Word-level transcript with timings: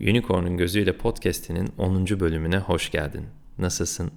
Unicorn'un 0.00 0.56
Gözüyle 0.56 0.96
Podcast'inin 0.96 1.68
10. 1.78 2.06
bölümüne 2.06 2.58
hoş 2.58 2.90
geldin. 2.90 3.26
Nasılsın? 3.58 4.10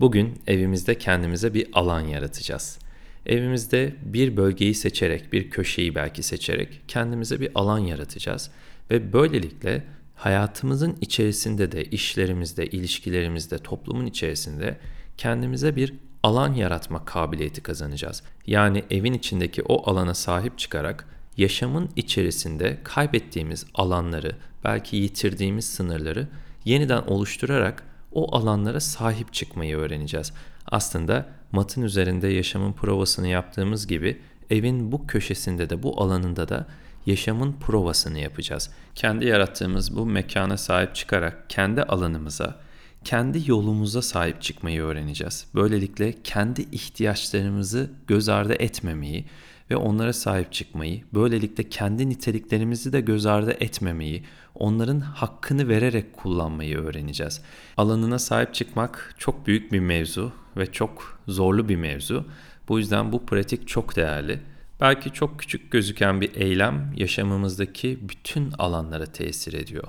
Bugün 0.00 0.34
evimizde 0.46 0.98
kendimize 0.98 1.54
bir 1.54 1.68
alan 1.72 2.00
yaratacağız. 2.00 2.78
Evimizde 3.26 3.94
bir 4.02 4.36
bölgeyi 4.36 4.74
seçerek, 4.74 5.32
bir 5.32 5.50
köşeyi 5.50 5.94
belki 5.94 6.22
seçerek 6.22 6.80
kendimize 6.88 7.40
bir 7.40 7.50
alan 7.54 7.78
yaratacağız 7.78 8.50
ve 8.90 9.12
böylelikle 9.12 9.84
hayatımızın 10.14 10.96
içerisinde 11.00 11.72
de, 11.72 11.84
işlerimizde, 11.84 12.66
ilişkilerimizde, 12.66 13.58
toplumun 13.58 14.06
içerisinde 14.06 14.78
kendimize 15.16 15.76
bir 15.76 15.94
alan 16.22 16.54
yaratma 16.54 17.04
kabiliyeti 17.04 17.62
kazanacağız. 17.62 18.22
Yani 18.46 18.84
evin 18.90 19.12
içindeki 19.12 19.62
o 19.62 19.90
alana 19.90 20.14
sahip 20.14 20.58
çıkarak 20.58 21.17
yaşamın 21.38 21.90
içerisinde 21.96 22.78
kaybettiğimiz 22.84 23.66
alanları, 23.74 24.36
belki 24.64 24.96
yitirdiğimiz 24.96 25.64
sınırları 25.64 26.28
yeniden 26.64 27.02
oluşturarak 27.02 27.82
o 28.12 28.36
alanlara 28.36 28.80
sahip 28.80 29.32
çıkmayı 29.32 29.76
öğreneceğiz. 29.76 30.32
Aslında 30.66 31.26
matın 31.52 31.82
üzerinde 31.82 32.28
yaşamın 32.28 32.72
provasını 32.72 33.28
yaptığımız 33.28 33.86
gibi 33.86 34.20
evin 34.50 34.92
bu 34.92 35.06
köşesinde 35.06 35.70
de 35.70 35.82
bu 35.82 36.02
alanında 36.02 36.48
da 36.48 36.66
yaşamın 37.06 37.52
provasını 37.52 38.18
yapacağız. 38.18 38.70
Kendi 38.94 39.26
yarattığımız 39.26 39.96
bu 39.96 40.06
mekana 40.06 40.56
sahip 40.56 40.94
çıkarak 40.94 41.50
kendi 41.50 41.82
alanımıza, 41.82 42.60
kendi 43.04 43.50
yolumuza 43.50 44.02
sahip 44.02 44.42
çıkmayı 44.42 44.82
öğreneceğiz. 44.82 45.46
Böylelikle 45.54 46.14
kendi 46.24 46.62
ihtiyaçlarımızı 46.62 47.90
göz 48.06 48.28
ardı 48.28 48.54
etmemeyi 48.54 49.24
ve 49.70 49.76
onlara 49.76 50.12
sahip 50.12 50.52
çıkmayı, 50.52 51.02
böylelikle 51.14 51.68
kendi 51.68 52.08
niteliklerimizi 52.08 52.92
de 52.92 53.00
göz 53.00 53.26
ardı 53.26 53.56
etmemeyi, 53.60 54.24
onların 54.54 55.00
hakkını 55.00 55.68
vererek 55.68 56.12
kullanmayı 56.12 56.78
öğreneceğiz. 56.78 57.42
Alanına 57.76 58.18
sahip 58.18 58.54
çıkmak 58.54 59.14
çok 59.18 59.46
büyük 59.46 59.72
bir 59.72 59.80
mevzu 59.80 60.32
ve 60.56 60.72
çok 60.72 61.20
zorlu 61.28 61.68
bir 61.68 61.76
mevzu. 61.76 62.24
Bu 62.68 62.78
yüzden 62.78 63.12
bu 63.12 63.26
pratik 63.26 63.68
çok 63.68 63.96
değerli. 63.96 64.40
Belki 64.80 65.12
çok 65.12 65.38
küçük 65.38 65.70
gözüken 65.70 66.20
bir 66.20 66.34
eylem 66.34 66.92
yaşamımızdaki 66.96 67.98
bütün 68.08 68.52
alanlara 68.58 69.06
tesir 69.06 69.52
ediyor. 69.52 69.88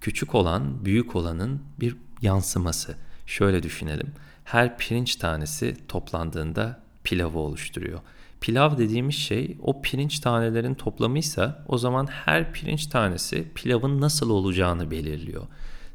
Küçük 0.00 0.34
olan 0.34 0.84
büyük 0.84 1.16
olanın 1.16 1.62
bir 1.80 1.96
yansıması. 2.22 2.94
Şöyle 3.26 3.62
düşünelim. 3.62 4.12
Her 4.44 4.78
pirinç 4.78 5.16
tanesi 5.16 5.76
toplandığında 5.88 6.80
pilavı 7.04 7.38
oluşturuyor. 7.38 8.00
Pilav 8.40 8.78
dediğimiz 8.78 9.14
şey 9.14 9.56
o 9.62 9.82
pirinç 9.82 10.18
tanelerin 10.18 10.74
toplamıysa 10.74 11.64
o 11.68 11.78
zaman 11.78 12.06
her 12.06 12.52
pirinç 12.52 12.86
tanesi 12.86 13.46
pilavın 13.54 14.00
nasıl 14.00 14.30
olacağını 14.30 14.90
belirliyor. 14.90 15.46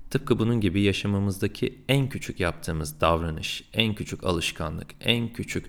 Tıpkı 0.09 0.39
bunun 0.39 0.61
gibi 0.61 0.81
yaşamımızdaki 0.81 1.79
en 1.89 2.09
küçük 2.09 2.39
yaptığımız 2.39 3.01
davranış, 3.01 3.63
en 3.73 3.95
küçük 3.95 4.23
alışkanlık, 4.23 4.87
en 5.01 5.33
küçük 5.33 5.65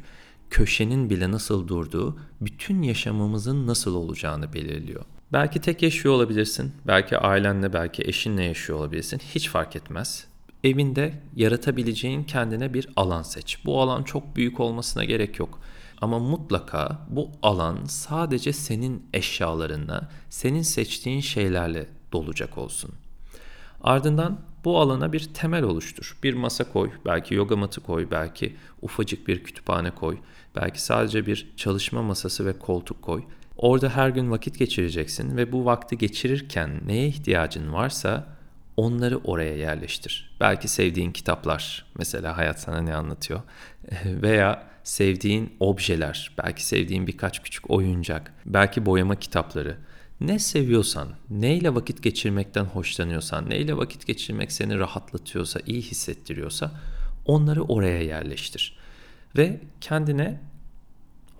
köşenin 0.50 1.10
bile 1.10 1.30
nasıl 1.30 1.68
durduğu 1.68 2.18
bütün 2.40 2.82
yaşamımızın 2.82 3.66
nasıl 3.66 3.94
olacağını 3.94 4.52
belirliyor. 4.52 5.04
Belki 5.32 5.60
tek 5.60 5.82
yaşıyor 5.82 6.14
olabilirsin, 6.14 6.72
belki 6.86 7.18
ailenle, 7.18 7.72
belki 7.72 8.02
eşinle 8.02 8.44
yaşıyor 8.44 8.78
olabilirsin. 8.78 9.18
Hiç 9.34 9.48
fark 9.48 9.76
etmez. 9.76 10.31
Evinde 10.64 11.14
yaratabileceğin 11.36 12.24
kendine 12.24 12.74
bir 12.74 12.88
alan 12.96 13.22
seç. 13.22 13.58
Bu 13.64 13.80
alan 13.80 14.02
çok 14.02 14.36
büyük 14.36 14.60
olmasına 14.60 15.04
gerek 15.04 15.38
yok. 15.38 15.60
Ama 16.00 16.18
mutlaka 16.18 17.06
bu 17.10 17.30
alan 17.42 17.84
sadece 17.84 18.52
senin 18.52 19.06
eşyalarınla, 19.12 20.10
senin 20.30 20.62
seçtiğin 20.62 21.20
şeylerle 21.20 21.86
dolacak 22.12 22.58
olsun. 22.58 22.90
Ardından 23.82 24.40
bu 24.64 24.80
alana 24.80 25.12
bir 25.12 25.34
temel 25.34 25.62
oluştur. 25.62 26.18
Bir 26.22 26.34
masa 26.34 26.72
koy, 26.72 26.90
belki 27.04 27.34
yoga 27.34 27.56
matı 27.56 27.80
koy, 27.80 28.08
belki 28.10 28.56
ufacık 28.82 29.28
bir 29.28 29.44
kütüphane 29.44 29.90
koy, 29.90 30.18
belki 30.56 30.82
sadece 30.82 31.26
bir 31.26 31.52
çalışma 31.56 32.02
masası 32.02 32.46
ve 32.46 32.58
koltuk 32.58 33.02
koy. 33.02 33.22
Orada 33.56 33.88
her 33.88 34.08
gün 34.08 34.30
vakit 34.30 34.58
geçireceksin 34.58 35.36
ve 35.36 35.52
bu 35.52 35.64
vakti 35.64 35.98
geçirirken 35.98 36.80
neye 36.86 37.06
ihtiyacın 37.08 37.72
varsa 37.72 38.26
onları 38.76 39.18
oraya 39.18 39.56
yerleştir. 39.56 40.36
Belki 40.40 40.68
sevdiğin 40.68 41.12
kitaplar, 41.12 41.84
mesela 41.98 42.36
hayat 42.36 42.60
sana 42.60 42.80
ne 42.80 42.94
anlatıyor 42.94 43.40
veya 44.04 44.62
sevdiğin 44.84 45.52
objeler, 45.60 46.32
belki 46.44 46.66
sevdiğin 46.66 47.06
birkaç 47.06 47.42
küçük 47.42 47.70
oyuncak, 47.70 48.34
belki 48.46 48.86
boyama 48.86 49.16
kitapları. 49.16 49.76
Ne 50.20 50.38
seviyorsan, 50.38 51.08
neyle 51.30 51.74
vakit 51.74 52.02
geçirmekten 52.02 52.64
hoşlanıyorsan, 52.64 53.50
neyle 53.50 53.76
vakit 53.76 54.06
geçirmek 54.06 54.52
seni 54.52 54.78
rahatlatıyorsa, 54.78 55.60
iyi 55.66 55.82
hissettiriyorsa 55.82 56.70
onları 57.26 57.62
oraya 57.62 58.02
yerleştir. 58.02 58.76
Ve 59.36 59.60
kendine 59.80 60.40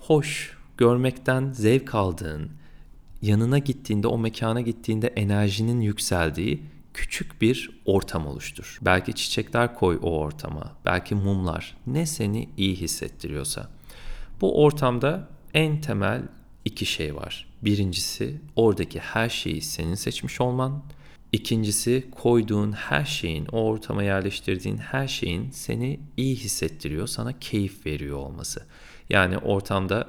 hoş, 0.01 0.59
görmekten 0.77 1.53
zevk 1.53 1.95
aldığın, 1.95 2.51
yanına 3.23 3.59
gittiğinde, 3.59 4.07
o 4.07 4.19
mekana 4.19 4.61
gittiğinde 4.61 5.07
enerjinin 5.07 5.81
yükseldiği 5.81 6.63
küçük 6.95 7.43
bir 7.43 7.81
ortam 7.85 8.27
oluştur. 8.27 8.79
Belki 8.83 9.15
çiçekler 9.15 9.75
koy 9.75 9.99
o 10.03 10.19
ortama, 10.19 10.77
belki 10.85 11.15
mumlar, 11.15 11.77
ne 11.87 12.07
seni 12.07 12.49
iyi 12.57 12.77
hissettiriyorsa. 12.77 13.69
Bu 14.41 14.63
ortamda 14.63 15.29
en 15.55 15.81
temel 15.81 16.23
iki 16.65 16.87
şey 16.87 17.17
var. 17.17 17.49
Birincisi 17.63 18.41
oradaki 18.57 19.01
her 19.01 19.29
şeyi 19.29 19.61
senin 19.61 19.95
seçmiş 19.95 20.41
olman. 20.41 20.83
İkincisi 21.33 22.05
koyduğun 22.11 22.73
her 22.73 23.05
şeyin, 23.05 23.47
o 23.53 23.65
ortama 23.65 24.03
yerleştirdiğin 24.03 24.77
her 24.77 25.09
şeyin 25.09 25.51
seni 25.51 26.01
iyi 26.17 26.37
hissettiriyor, 26.37 27.07
sana 27.07 27.39
keyif 27.39 27.87
veriyor 27.87 28.17
olması. 28.17 28.67
Yani 29.11 29.39
ortamda 29.39 30.09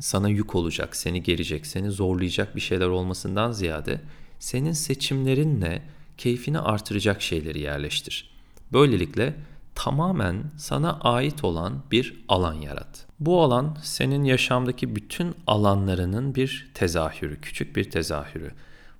sana 0.00 0.28
yük 0.28 0.54
olacak, 0.54 0.96
seni 0.96 1.22
gerecek, 1.22 1.66
seni 1.66 1.90
zorlayacak 1.90 2.56
bir 2.56 2.60
şeyler 2.60 2.86
olmasından 2.86 3.52
ziyade 3.52 4.00
senin 4.38 4.72
seçimlerinle 4.72 5.82
keyfini 6.18 6.58
artıracak 6.58 7.22
şeyleri 7.22 7.60
yerleştir. 7.60 8.30
Böylelikle 8.72 9.34
tamamen 9.74 10.44
sana 10.56 11.00
ait 11.00 11.44
olan 11.44 11.82
bir 11.92 12.24
alan 12.28 12.54
yarat. 12.54 13.06
Bu 13.20 13.42
alan 13.42 13.76
senin 13.82 14.24
yaşamdaki 14.24 14.96
bütün 14.96 15.34
alanlarının 15.46 16.34
bir 16.34 16.70
tezahürü, 16.74 17.40
küçük 17.40 17.76
bir 17.76 17.90
tezahürü. 17.90 18.50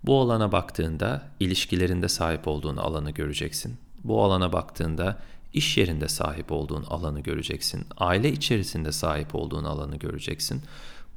Bu 0.04 0.20
alana 0.20 0.52
baktığında 0.52 1.28
ilişkilerinde 1.40 2.08
sahip 2.08 2.48
olduğun 2.48 2.76
alanı 2.76 3.10
göreceksin. 3.10 3.76
Bu 4.04 4.24
alana 4.24 4.52
baktığında 4.52 5.18
iş 5.52 5.76
yerinde 5.76 6.08
sahip 6.08 6.52
olduğun 6.52 6.82
alanı 6.82 7.20
göreceksin. 7.20 7.86
Aile 7.96 8.32
içerisinde 8.32 8.92
sahip 8.92 9.34
olduğun 9.34 9.64
alanı 9.64 9.96
göreceksin. 9.96 10.62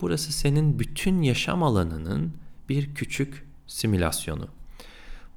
Burası 0.01 0.33
senin 0.33 0.79
bütün 0.79 1.21
yaşam 1.21 1.63
alanının 1.63 2.33
bir 2.69 2.95
küçük 2.95 3.50
simülasyonu. 3.71 4.47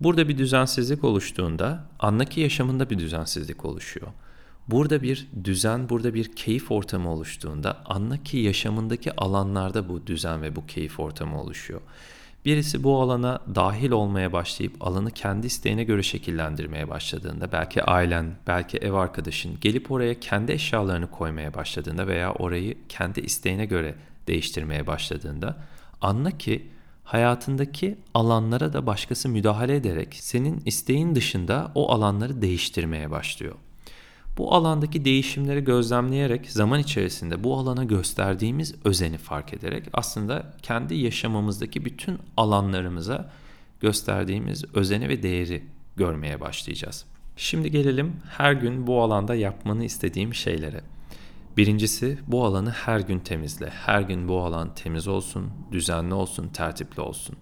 Burada 0.00 0.28
bir 0.28 0.38
düzensizlik 0.38 1.04
oluştuğunda 1.04 1.84
andaki 1.98 2.40
yaşamında 2.40 2.90
bir 2.90 2.98
düzensizlik 2.98 3.64
oluşuyor. 3.64 4.06
Burada 4.68 5.02
bir 5.02 5.28
düzen, 5.44 5.88
burada 5.88 6.14
bir 6.14 6.36
keyif 6.36 6.70
ortamı 6.70 7.10
oluştuğunda 7.10 7.82
andaki 7.84 8.38
yaşamındaki 8.38 9.16
alanlarda 9.16 9.88
bu 9.88 10.06
düzen 10.06 10.42
ve 10.42 10.56
bu 10.56 10.66
keyif 10.66 11.00
ortamı 11.00 11.40
oluşuyor. 11.40 11.80
Birisi 12.44 12.82
bu 12.82 13.00
alana 13.00 13.40
dahil 13.54 13.90
olmaya 13.90 14.32
başlayıp 14.32 14.86
alanı 14.86 15.10
kendi 15.10 15.46
isteğine 15.46 15.84
göre 15.84 16.02
şekillendirmeye 16.02 16.88
başladığında, 16.88 17.52
belki 17.52 17.82
ailen, 17.82 18.26
belki 18.46 18.78
ev 18.78 18.92
arkadaşın 18.92 19.60
gelip 19.60 19.90
oraya 19.90 20.20
kendi 20.20 20.52
eşyalarını 20.52 21.10
koymaya 21.10 21.54
başladığında 21.54 22.06
veya 22.06 22.32
orayı 22.32 22.76
kendi 22.88 23.20
isteğine 23.20 23.66
göre 23.66 23.94
değiştirmeye 24.26 24.86
başladığında 24.86 25.56
anla 26.00 26.30
ki 26.30 26.73
hayatındaki 27.04 27.98
alanlara 28.14 28.72
da 28.72 28.86
başkası 28.86 29.28
müdahale 29.28 29.76
ederek 29.76 30.14
senin 30.20 30.62
isteğin 30.64 31.14
dışında 31.14 31.72
o 31.74 31.92
alanları 31.92 32.42
değiştirmeye 32.42 33.10
başlıyor. 33.10 33.54
Bu 34.38 34.54
alandaki 34.54 35.04
değişimleri 35.04 35.64
gözlemleyerek 35.64 36.50
zaman 36.50 36.80
içerisinde 36.80 37.44
bu 37.44 37.58
alana 37.58 37.84
gösterdiğimiz 37.84 38.74
özeni 38.84 39.18
fark 39.18 39.54
ederek 39.54 39.84
aslında 39.92 40.52
kendi 40.62 40.94
yaşamımızdaki 40.94 41.84
bütün 41.84 42.18
alanlarımıza 42.36 43.30
gösterdiğimiz 43.80 44.64
özeni 44.74 45.08
ve 45.08 45.22
değeri 45.22 45.64
görmeye 45.96 46.40
başlayacağız. 46.40 47.04
Şimdi 47.36 47.70
gelelim 47.70 48.16
her 48.30 48.52
gün 48.52 48.86
bu 48.86 49.02
alanda 49.02 49.34
yapmanı 49.34 49.84
istediğim 49.84 50.34
şeylere. 50.34 50.80
Birincisi 51.56 52.18
bu 52.26 52.44
alanı 52.44 52.70
her 52.70 53.00
gün 53.00 53.18
temizle. 53.18 53.70
Her 53.70 54.00
gün 54.00 54.28
bu 54.28 54.40
alan 54.40 54.74
temiz 54.74 55.08
olsun, 55.08 55.50
düzenli 55.72 56.14
olsun, 56.14 56.48
tertipli 56.48 57.02
olsun. 57.02 57.36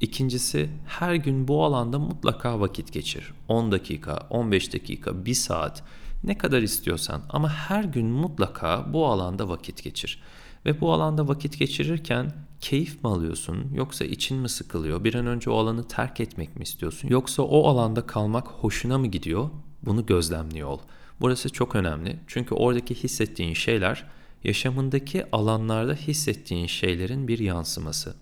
İkincisi 0.00 0.70
her 0.86 1.14
gün 1.14 1.48
bu 1.48 1.64
alanda 1.64 1.98
mutlaka 1.98 2.60
vakit 2.60 2.92
geçir. 2.92 3.32
10 3.48 3.72
dakika, 3.72 4.26
15 4.30 4.72
dakika, 4.72 5.24
1 5.24 5.34
saat 5.34 5.82
ne 6.24 6.38
kadar 6.38 6.62
istiyorsan 6.62 7.22
ama 7.28 7.48
her 7.48 7.84
gün 7.84 8.06
mutlaka 8.06 8.92
bu 8.92 9.06
alanda 9.06 9.48
vakit 9.48 9.84
geçir. 9.84 10.22
Ve 10.66 10.80
bu 10.80 10.92
alanda 10.92 11.28
vakit 11.28 11.58
geçirirken 11.58 12.32
keyif 12.60 13.04
mi 13.04 13.10
alıyorsun 13.10 13.72
yoksa 13.74 14.04
için 14.04 14.38
mi 14.38 14.48
sıkılıyor? 14.48 15.04
Bir 15.04 15.14
an 15.14 15.26
önce 15.26 15.50
o 15.50 15.56
alanı 15.56 15.88
terk 15.88 16.20
etmek 16.20 16.56
mi 16.56 16.62
istiyorsun? 16.62 17.08
Yoksa 17.08 17.42
o 17.42 17.68
alanda 17.68 18.06
kalmak 18.06 18.48
hoşuna 18.48 18.98
mı 18.98 19.06
gidiyor? 19.06 19.50
Bunu 19.82 20.06
gözlemliyor 20.06 20.68
ol. 20.68 20.78
Burası 21.20 21.48
çok 21.50 21.76
önemli. 21.76 22.18
Çünkü 22.26 22.54
oradaki 22.54 22.94
hissettiğin 22.94 23.54
şeyler 23.54 24.04
yaşamındaki 24.44 25.24
alanlarda 25.32 25.94
hissettiğin 25.94 26.66
şeylerin 26.66 27.28
bir 27.28 27.38
yansıması. 27.38 28.14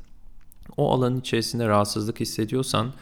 O 0.76 0.92
alanın 0.92 1.20
içerisinde 1.20 1.68
rahatsızlık 1.68 2.20
hissediyorsan, 2.20 2.92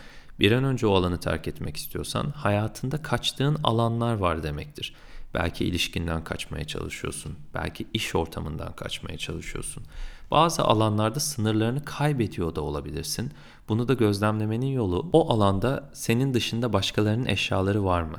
bir 0.41 0.53
an 0.53 0.65
önce 0.65 0.87
o 0.87 0.95
alanı 0.95 1.21
terk 1.21 1.49
etmek 1.49 1.77
istiyorsan 1.77 2.31
hayatında 2.31 3.03
kaçtığın 3.03 3.57
alanlar 3.65 4.15
var 4.15 4.43
demektir. 4.43 4.95
Belki 5.35 5.65
ilişkinden 5.65 6.25
kaçmaya 6.25 6.65
çalışıyorsun. 6.65 7.37
Belki 7.55 7.87
iş 7.95 8.15
ortamından 8.15 8.73
kaçmaya 8.73 9.19
çalışıyorsun. 9.19 9.83
Bazı 10.31 10.63
alanlarda 10.63 11.21
sınırlarını 11.21 11.85
kaybediyor 11.85 12.55
da 12.55 12.61
olabilirsin. 12.61 13.33
Bunu 13.69 13.89
da 13.89 13.95
gözlemlemenin 13.95 14.67
yolu 14.73 15.11
o 15.13 15.33
alanda 15.33 15.91
senin 15.93 16.35
dışında 16.35 16.73
başkalarının 16.73 17.27
eşyaları 17.27 17.85
var 17.85 18.03
mı? 18.03 18.19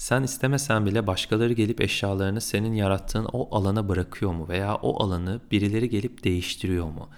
Sen 0.00 0.22
istemesen 0.22 0.86
bile 0.86 1.06
başkaları 1.06 1.52
gelip 1.52 1.80
eşyalarını 1.80 2.40
senin 2.40 2.72
yarattığın 2.72 3.26
o 3.32 3.56
alana 3.56 3.88
bırakıyor 3.88 4.32
mu 4.32 4.48
veya 4.48 4.74
o 4.74 5.02
alanı 5.04 5.40
birileri 5.50 5.88
gelip 5.88 6.24
değiştiriyor 6.24 6.84
mu? 6.86 7.08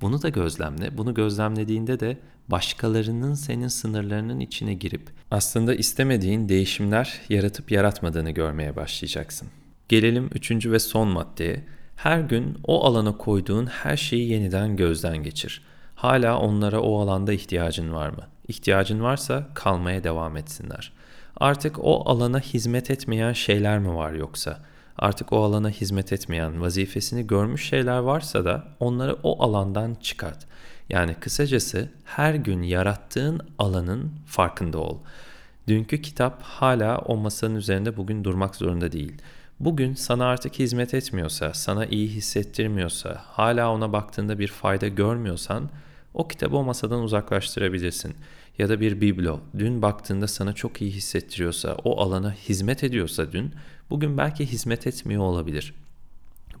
Bunu 0.00 0.22
da 0.22 0.28
gözlemle. 0.28 0.98
Bunu 0.98 1.14
gözlemlediğinde 1.14 2.00
de 2.00 2.18
başkalarının 2.48 3.34
senin 3.34 3.68
sınırlarının 3.68 4.40
içine 4.40 4.74
girip 4.74 5.10
aslında 5.30 5.74
istemediğin 5.74 6.48
değişimler 6.48 7.20
yaratıp 7.28 7.72
yaratmadığını 7.72 8.30
görmeye 8.30 8.76
başlayacaksın. 8.76 9.48
Gelelim 9.88 10.30
üçüncü 10.34 10.72
ve 10.72 10.78
son 10.78 11.08
maddeye. 11.08 11.64
Her 11.96 12.20
gün 12.20 12.58
o 12.64 12.84
alana 12.84 13.16
koyduğun 13.16 13.66
her 13.66 13.96
şeyi 13.96 14.30
yeniden 14.30 14.76
gözden 14.76 15.22
geçir. 15.22 15.62
Hala 15.94 16.38
onlara 16.38 16.80
o 16.80 17.00
alanda 17.00 17.32
ihtiyacın 17.32 17.92
var 17.92 18.08
mı? 18.08 18.22
İhtiyacın 18.48 19.00
varsa 19.00 19.48
kalmaya 19.54 20.04
devam 20.04 20.36
etsinler. 20.36 20.92
Artık 21.36 21.84
o 21.84 22.10
alana 22.10 22.40
hizmet 22.40 22.90
etmeyen 22.90 23.32
şeyler 23.32 23.78
mi 23.78 23.94
var 23.94 24.12
yoksa? 24.12 24.60
Artık 24.98 25.32
o 25.32 25.44
alana 25.44 25.70
hizmet 25.70 26.12
etmeyen, 26.12 26.60
vazifesini 26.60 27.26
görmüş 27.26 27.68
şeyler 27.68 27.98
varsa 27.98 28.44
da 28.44 28.64
onları 28.80 29.16
o 29.22 29.42
alandan 29.44 29.94
çıkart. 29.94 30.46
Yani 30.88 31.14
kısacası 31.14 31.88
her 32.04 32.34
gün 32.34 32.62
yarattığın 32.62 33.40
alanın 33.58 34.12
farkında 34.26 34.78
ol. 34.78 34.98
Dünkü 35.68 36.02
kitap 36.02 36.42
hala 36.42 36.98
o 36.98 37.16
masanın 37.16 37.54
üzerinde 37.54 37.96
bugün 37.96 38.24
durmak 38.24 38.56
zorunda 38.56 38.92
değil. 38.92 39.12
Bugün 39.60 39.94
sana 39.94 40.26
artık 40.26 40.58
hizmet 40.58 40.94
etmiyorsa, 40.94 41.54
sana 41.54 41.86
iyi 41.86 42.08
hissettirmiyorsa, 42.08 43.20
hala 43.24 43.72
ona 43.72 43.92
baktığında 43.92 44.38
bir 44.38 44.48
fayda 44.48 44.88
görmüyorsan 44.88 45.70
o 46.14 46.28
kitabı 46.28 46.56
o 46.56 46.62
masadan 46.64 47.02
uzaklaştırabilirsin. 47.02 48.14
Ya 48.58 48.68
da 48.68 48.80
bir 48.80 49.00
biblo, 49.00 49.40
dün 49.58 49.82
baktığında 49.82 50.28
sana 50.28 50.52
çok 50.52 50.82
iyi 50.82 50.90
hissettiriyorsa, 50.90 51.74
o 51.84 52.00
alana 52.00 52.32
hizmet 52.32 52.84
ediyorsa 52.84 53.32
dün, 53.32 53.52
bugün 53.90 54.18
belki 54.18 54.46
hizmet 54.46 54.86
etmiyor 54.86 55.22
olabilir. 55.22 55.74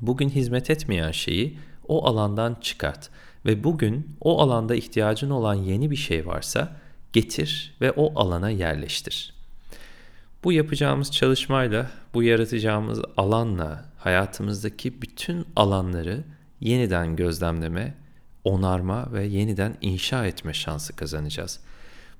Bugün 0.00 0.28
hizmet 0.28 0.70
etmeyen 0.70 1.10
şeyi 1.10 1.58
o 1.88 2.06
alandan 2.06 2.56
çıkart 2.60 3.10
ve 3.46 3.64
bugün 3.64 4.16
o 4.20 4.40
alanda 4.40 4.74
ihtiyacın 4.74 5.30
olan 5.30 5.54
yeni 5.54 5.90
bir 5.90 5.96
şey 5.96 6.26
varsa 6.26 6.76
getir 7.12 7.74
ve 7.80 7.92
o 7.92 8.20
alana 8.20 8.50
yerleştir. 8.50 9.34
Bu 10.44 10.52
yapacağımız 10.52 11.12
çalışmayla, 11.12 11.90
bu 12.14 12.22
yaratacağımız 12.22 13.00
alanla 13.16 13.84
hayatımızdaki 13.98 15.02
bütün 15.02 15.46
alanları 15.56 16.24
yeniden 16.60 17.16
gözlemleme, 17.16 17.94
onarma 18.44 19.12
ve 19.12 19.24
yeniden 19.24 19.76
inşa 19.80 20.26
etme 20.26 20.54
şansı 20.54 20.96
kazanacağız. 20.96 21.60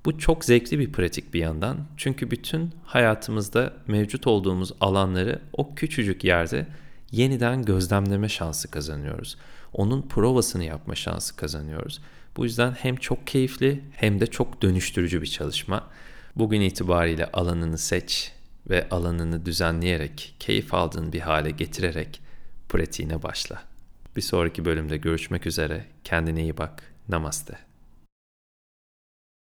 Bu 0.07 0.17
çok 0.17 0.45
zevkli 0.45 0.79
bir 0.79 0.91
pratik 0.91 1.33
bir 1.33 1.39
yandan. 1.39 1.77
Çünkü 1.97 2.31
bütün 2.31 2.71
hayatımızda 2.85 3.73
mevcut 3.87 4.27
olduğumuz 4.27 4.71
alanları 4.81 5.41
o 5.53 5.75
küçücük 5.75 6.23
yerde 6.23 6.67
yeniden 7.11 7.65
gözlemleme 7.65 8.29
şansı 8.29 8.71
kazanıyoruz. 8.71 9.37
Onun 9.73 10.01
provasını 10.01 10.63
yapma 10.63 10.95
şansı 10.95 11.35
kazanıyoruz. 11.35 12.01
Bu 12.37 12.43
yüzden 12.43 12.71
hem 12.71 12.95
çok 12.95 13.27
keyifli 13.27 13.83
hem 13.91 14.19
de 14.19 14.27
çok 14.27 14.61
dönüştürücü 14.61 15.21
bir 15.21 15.27
çalışma. 15.27 15.87
Bugün 16.35 16.61
itibariyle 16.61 17.31
alanını 17.31 17.77
seç 17.77 18.31
ve 18.69 18.89
alanını 18.89 19.45
düzenleyerek, 19.45 20.35
keyif 20.39 20.73
aldığın 20.73 21.13
bir 21.13 21.19
hale 21.19 21.51
getirerek 21.51 22.21
pratiğine 22.69 23.23
başla. 23.23 23.63
Bir 24.15 24.21
sonraki 24.21 24.65
bölümde 24.65 24.97
görüşmek 24.97 25.47
üzere. 25.47 25.85
Kendine 26.03 26.41
iyi 26.41 26.57
bak. 26.57 26.93
Namaste. 27.09 27.66